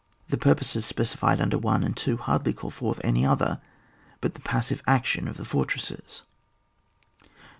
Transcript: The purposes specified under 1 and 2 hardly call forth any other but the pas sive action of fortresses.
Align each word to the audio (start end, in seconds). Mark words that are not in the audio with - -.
The 0.29 0.37
purposes 0.39 0.83
specified 0.83 1.39
under 1.39 1.59
1 1.59 1.83
and 1.83 1.95
2 1.95 2.17
hardly 2.17 2.53
call 2.53 2.71
forth 2.71 2.99
any 3.03 3.23
other 3.23 3.61
but 4.19 4.33
the 4.33 4.39
pas 4.41 4.65
sive 4.65 4.81
action 4.87 5.27
of 5.27 5.35
fortresses. 5.47 6.23